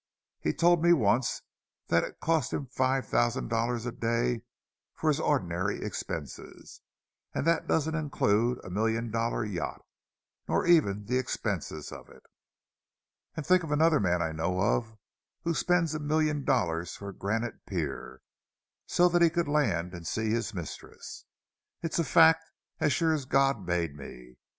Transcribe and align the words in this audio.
"He 0.39 0.51
told 0.51 0.81
me 0.81 0.93
once 0.93 1.43
that 1.89 2.03
it 2.03 2.19
cost 2.19 2.53
him 2.53 2.65
five 2.65 3.05
thousand 3.05 3.49
dollars 3.49 3.85
a 3.85 3.91
day 3.91 4.41
for 4.95 5.09
his 5.09 5.19
ordinary 5.19 5.83
expenses. 5.83 6.81
And 7.35 7.45
that 7.45 7.67
doesn't 7.67 7.93
include 7.93 8.59
a 8.65 8.71
million 8.71 9.11
dollar 9.11 9.45
yacht, 9.45 9.85
nor 10.47 10.65
even 10.65 11.05
the 11.05 11.19
expenses 11.19 11.91
of 11.91 12.09
it. 12.09 12.23
"And 13.35 13.45
think 13.45 13.61
of 13.61 13.69
another 13.71 13.99
man 13.99 14.23
I 14.23 14.31
know 14.31 14.59
of 14.59 14.97
who 15.43 15.53
spent 15.53 15.93
a 15.93 15.99
million 15.99 16.45
dollars 16.45 16.95
for 16.95 17.09
a 17.09 17.13
granite 17.15 17.63
pier, 17.67 18.23
so 18.87 19.07
that 19.07 19.21
he 19.21 19.29
could 19.29 19.47
land 19.47 19.93
and 19.93 20.07
see 20.07 20.31
his 20.31 20.51
mistress!—It's 20.51 21.99
a 21.99 22.03
fact, 22.03 22.49
as 22.79 22.91
sure 22.91 23.13
as 23.13 23.25
God 23.25 23.67
made 23.67 23.95
me! 23.95 24.37